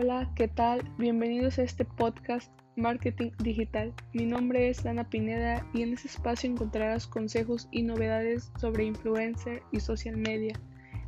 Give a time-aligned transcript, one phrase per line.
[0.00, 0.88] Hola, ¿qué tal?
[0.96, 3.92] Bienvenidos a este podcast Marketing Digital.
[4.12, 9.60] Mi nombre es Ana Pineda y en este espacio encontrarás consejos y novedades sobre influencer
[9.72, 10.54] y social media.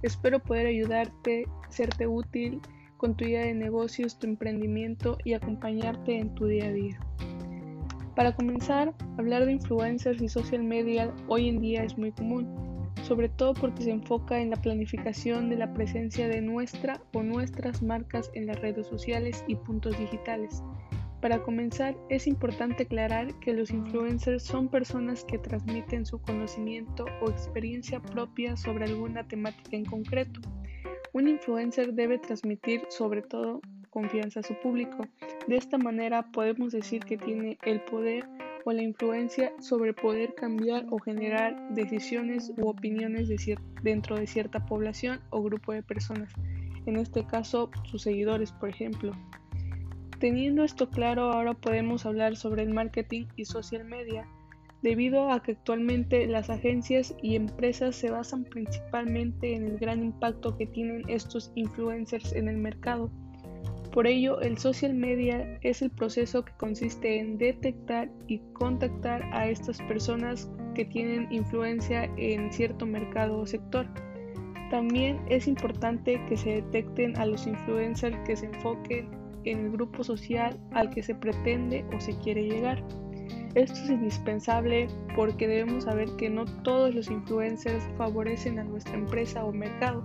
[0.02, 2.60] Espero poder ayudarte, serte útil
[2.96, 6.98] con tu idea de negocios, tu emprendimiento y acompañarte en tu día a día.
[8.16, 12.69] Para comenzar, hablar de influencers y social media hoy en día es muy común
[13.02, 17.82] sobre todo porque se enfoca en la planificación de la presencia de nuestra o nuestras
[17.82, 20.62] marcas en las redes sociales y puntos digitales.
[21.20, 27.30] Para comenzar, es importante aclarar que los influencers son personas que transmiten su conocimiento o
[27.30, 30.40] experiencia propia sobre alguna temática en concreto.
[31.12, 33.60] Un influencer debe transmitir sobre todo
[33.90, 35.06] confianza a su público.
[35.46, 38.26] De esta manera podemos decir que tiene el poder
[38.64, 43.28] o la influencia sobre poder cambiar o generar decisiones u opiniones
[43.82, 46.32] dentro de cierta población o grupo de personas,
[46.86, 49.12] en este caso sus seguidores, por ejemplo.
[50.18, 54.26] Teniendo esto claro, ahora podemos hablar sobre el marketing y social media,
[54.82, 60.56] debido a que actualmente las agencias y empresas se basan principalmente en el gran impacto
[60.56, 63.10] que tienen estos influencers en el mercado
[63.92, 69.48] por ello, el social media es el proceso que consiste en detectar y contactar a
[69.48, 73.86] estas personas que tienen influencia en cierto mercado o sector.
[74.70, 79.10] También es importante que se detecten a los influencers que se enfoquen
[79.44, 82.84] en el grupo social al que se pretende o se quiere llegar.
[83.56, 84.86] Esto es indispensable
[85.16, 90.04] porque debemos saber que no todos los influencers favorecen a nuestra empresa o mercado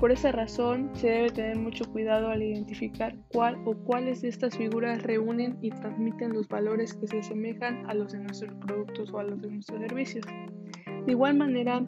[0.00, 4.56] por esa razón, se debe tener mucho cuidado al identificar cuál o cuáles de estas
[4.56, 9.18] figuras reúnen y transmiten los valores que se asemejan a los de nuestros productos o
[9.18, 10.24] a los de nuestros servicios.
[11.04, 11.84] De igual manera,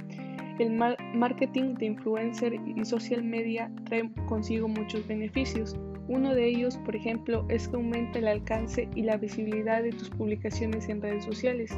[0.58, 0.72] el
[1.14, 5.74] marketing de influencer y social media trae consigo muchos beneficios.
[6.06, 10.10] Uno de ellos, por ejemplo, es que aumenta el alcance y la visibilidad de tus
[10.10, 11.70] publicaciones en redes sociales.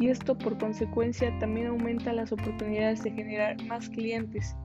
[0.00, 4.56] Y esto por consecuencia también aumenta las oportunidades de generar más clientes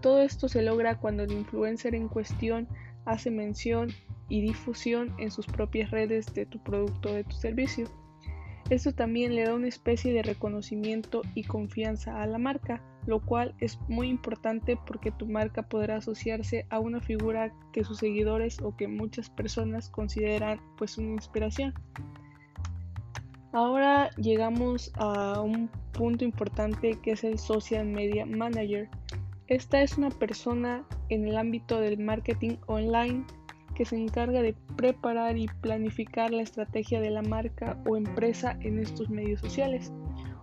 [0.00, 2.68] todo esto se logra cuando el influencer en cuestión
[3.04, 3.90] hace mención
[4.28, 7.88] y difusión en sus propias redes de tu producto o de tu servicio.
[8.68, 13.54] Esto también le da una especie de reconocimiento y confianza a la marca, lo cual
[13.60, 18.76] es muy importante porque tu marca podrá asociarse a una figura que sus seguidores o
[18.76, 21.74] que muchas personas consideran pues una inspiración.
[23.52, 28.88] Ahora llegamos a un punto importante que es el social media manager,
[29.48, 33.24] esta es una persona en el ámbito del marketing online
[33.76, 38.80] que se encarga de preparar y planificar la estrategia de la marca o empresa en
[38.80, 39.92] estos medios sociales.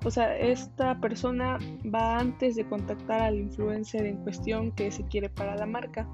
[0.06, 1.58] O sea, esta persona
[1.94, 6.08] va antes de contactar al influencer en cuestión que se quiere para la marca.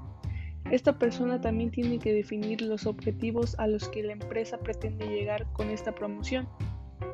[0.70, 5.46] Esta persona también tiene que definir los objetivos a los que la empresa pretende llegar
[5.52, 6.48] con esta promoción,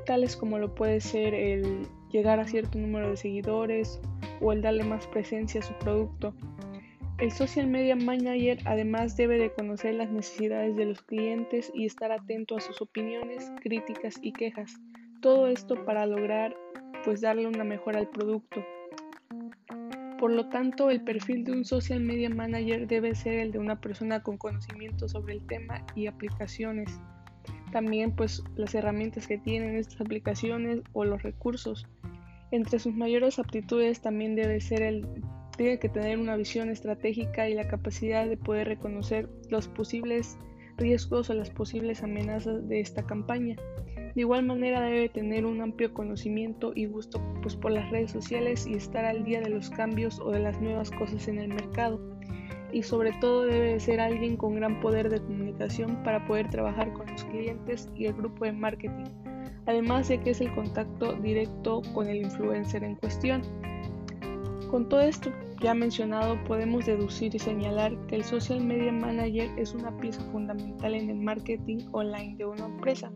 [0.04, 4.00] tales como lo puede ser el llegar a cierto número de seguidores
[4.40, 6.34] o el darle más presencia a su producto.
[7.18, 12.12] El social media manager además debe de conocer las necesidades de los clientes y estar
[12.12, 14.78] atento a sus opiniones, críticas y quejas.
[15.22, 16.54] Todo esto para lograr
[17.04, 18.62] pues darle una mejora al producto.
[20.18, 23.80] Por lo tanto, el perfil de un social media manager debe ser el de una
[23.80, 27.00] persona con conocimiento sobre el tema y aplicaciones.
[27.70, 31.86] También pues las herramientas que tienen estas aplicaciones o los recursos.
[32.50, 35.06] Entre sus mayores aptitudes también debe ser el
[35.56, 40.38] tiene que tener una visión estratégica y la capacidad de poder reconocer los posibles
[40.76, 43.56] riesgos o las posibles amenazas de esta campaña.
[44.14, 48.66] De igual manera debe tener un amplio conocimiento y gusto pues, por las redes sociales
[48.66, 52.00] y estar al día de los cambios o de las nuevas cosas en el mercado.
[52.72, 57.06] Y sobre todo debe ser alguien con gran poder de comunicación para poder trabajar con
[57.10, 59.06] los clientes y el grupo de marketing
[59.66, 63.42] además de que es el contacto directo con el influencer en cuestión.
[64.70, 65.30] Con todo esto
[65.62, 70.94] ya mencionado, podemos deducir y señalar que el social media manager es una pieza fundamental
[70.94, 73.10] en el marketing online de una empresa,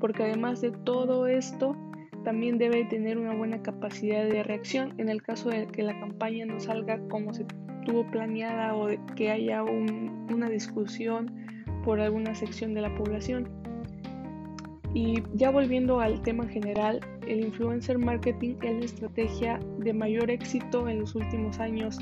[0.00, 1.76] porque además de todo esto,
[2.24, 6.46] también debe tener una buena capacidad de reacción en el caso de que la campaña
[6.46, 7.44] no salga como se
[7.84, 11.30] tuvo planeada o que haya una discusión
[11.84, 13.63] por alguna sección de la población.
[14.94, 20.88] Y ya volviendo al tema general, el influencer marketing es la estrategia de mayor éxito
[20.88, 21.98] en los últimos años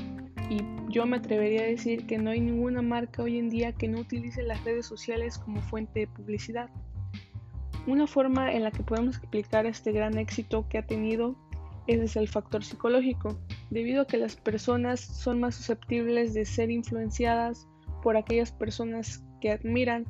[0.49, 3.87] y yo me atrevería a decir que no hay ninguna marca hoy en día que
[3.87, 6.69] no utilice las redes sociales como fuente de publicidad.
[7.87, 11.35] Una forma en la que podemos explicar este gran éxito que ha tenido
[11.87, 13.37] es desde el factor psicológico,
[13.71, 17.67] debido a que las personas son más susceptibles de ser influenciadas
[18.01, 20.05] por aquellas personas que admiran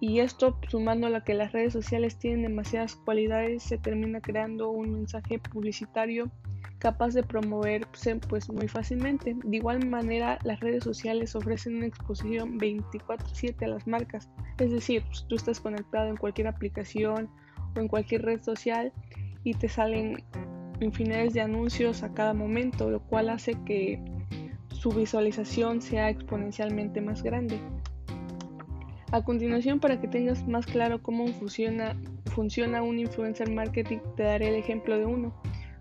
[0.00, 4.92] y esto sumando a que las redes sociales tienen demasiadas cualidades se termina creando un
[4.92, 6.30] mensaje publicitario
[6.78, 9.34] capaz de promoverse pues muy fácilmente.
[9.42, 14.28] De igual manera las redes sociales ofrecen una exposición 24/7 a las marcas,
[14.58, 17.30] es decir, pues, tú estás conectado en cualquier aplicación
[17.74, 18.92] o en cualquier red social
[19.44, 20.22] y te salen
[20.80, 24.02] infinidades de anuncios a cada momento, lo cual hace que
[24.68, 27.58] su visualización sea exponencialmente más grande.
[29.12, 31.94] A continuación, para que tengas más claro cómo funciona,
[32.36, 35.32] un influencer marketing, te daré el ejemplo de uno.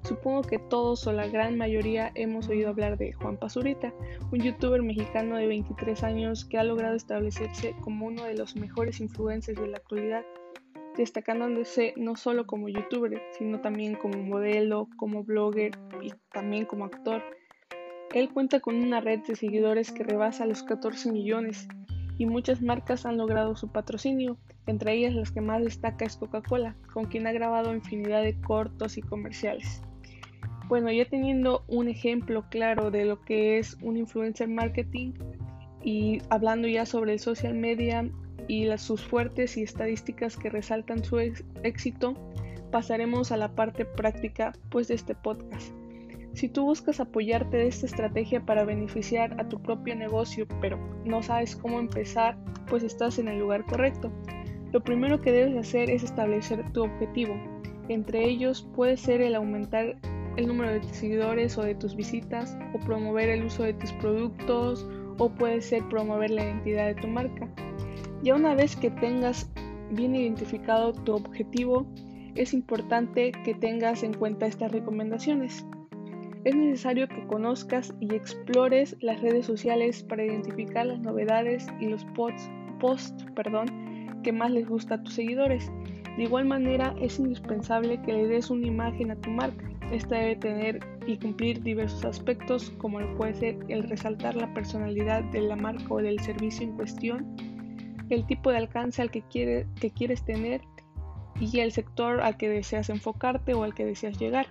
[0.04, 3.92] Supongo que todos o la gran mayoría hemos oído hablar de Juan Pazurita,
[4.32, 9.00] un youtuber mexicano de 23 años que ha logrado establecerse como uno de los mejores
[9.00, 10.24] influencers de la actualidad,
[10.96, 15.72] destacándose no solo como youtuber, sino también como modelo, como blogger
[16.04, 17.24] y también como actor.
[18.14, 21.68] Él cuenta con una red de seguidores que rebasa los 14 millones
[22.18, 26.76] y muchas marcas han logrado su patrocinio, entre ellas las que más destaca es Coca-Cola,
[26.94, 29.82] con quien ha grabado infinidad de cortos y comerciales.
[30.68, 35.14] Bueno, ya teniendo un ejemplo claro de lo que es un influencer marketing
[35.84, 38.10] y hablando ya sobre el social media
[38.48, 42.16] y sus fuertes y estadísticas que resaltan su éxito,
[42.72, 45.72] pasaremos a la parte práctica pues de este podcast.
[46.36, 51.24] Si tú buscas apoyarte de esta estrategia para beneficiar a tu propio negocio, pero no
[51.24, 52.38] sabes cómo empezar,
[52.68, 54.12] pues estás en el lugar correcto.
[54.74, 57.36] Lo primero que debes hacer es establecer tu objetivo.
[57.88, 59.96] Entre ellos puede ser el aumentar
[60.36, 63.94] el número de tus seguidores o de tus visitas, o promover el uso de tus
[63.94, 64.86] productos,
[65.18, 67.48] o puede ser promover la identidad de tu marca.
[68.24, 69.50] Ya una vez que tengas
[69.90, 71.88] bien identificado tu objetivo,
[72.36, 75.66] es importante que tengas en cuenta estas recomendaciones.
[76.46, 82.06] Es necesario que conozcas y explores las redes sociales para identificar las novedades y los
[82.16, 82.52] posts,
[84.24, 85.72] que más les gusta a tus seguidores.
[86.18, 89.68] De igual manera, es indispensable que le des una imagen a tu marca.
[89.92, 95.42] Esta debe tener y cumplir diversos aspectos, como puede ser el resaltar la personalidad de
[95.42, 97.36] la marca o del servicio en cuestión,
[98.12, 100.62] el tipo de alcance al que, que quieres tener
[101.40, 104.46] y el sector al que deseas enfocarte o al que deseas llegar.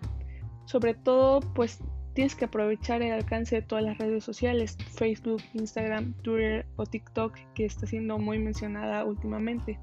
[0.67, 1.81] Sobre todo, pues
[2.15, 7.37] tienes que aprovechar el alcance de todas las redes sociales, Facebook, Instagram, Twitter o TikTok,
[7.55, 9.79] que está siendo muy mencionada últimamente.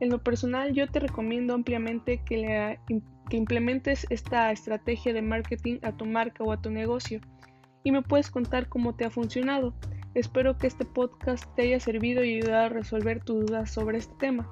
[0.00, 2.78] En lo personal, yo te recomiendo ampliamente que,
[3.28, 7.20] que implementes esta estrategia de marketing a tu marca o a tu negocio
[7.82, 9.74] y me puedes contar cómo te ha funcionado.
[10.14, 14.14] Espero que este podcast te haya servido y ayudado a resolver tus dudas sobre este
[14.18, 14.48] tema.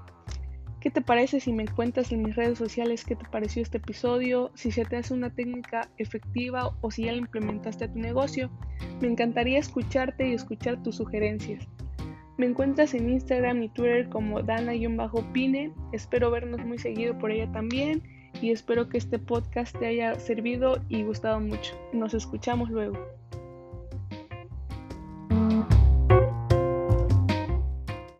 [0.80, 4.50] ¿Qué te parece si me cuentas en mis redes sociales qué te pareció este episodio?
[4.54, 8.50] Si se te hace una técnica efectiva o si ya la implementaste a tu negocio.
[9.00, 11.66] Me encantaría escucharte y escuchar tus sugerencias.
[12.36, 15.72] Me encuentras en Instagram y Twitter como Dana-Pine.
[15.92, 18.02] Espero vernos muy seguido por ella también
[18.42, 21.74] y espero que este podcast te haya servido y gustado mucho.
[21.94, 23.25] Nos escuchamos luego.